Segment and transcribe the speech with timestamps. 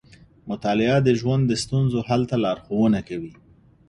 [0.51, 3.33] مطالعه د ژوند د ستونزو حل ته لارښونه کوي.